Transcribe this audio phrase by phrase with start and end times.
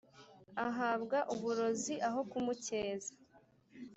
[0.67, 3.13] ahabwa uburozi aho kumukeza